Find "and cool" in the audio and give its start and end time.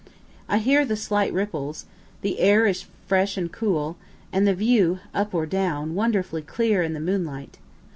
3.37-3.97